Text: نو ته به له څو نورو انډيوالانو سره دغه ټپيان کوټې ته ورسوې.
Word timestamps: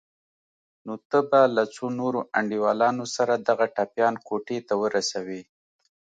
نو 0.85 0.93
ته 1.09 1.19
به 1.29 1.41
له 1.55 1.63
څو 1.75 1.85
نورو 1.99 2.19
انډيوالانو 2.37 3.05
سره 3.15 3.33
دغه 3.47 3.65
ټپيان 3.75 4.13
کوټې 4.27 4.57
ته 4.67 4.73
ورسوې. 4.83 5.41